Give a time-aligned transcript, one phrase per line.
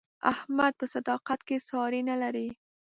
[0.31, 2.47] احمد په صداقت کې ساری نه لري.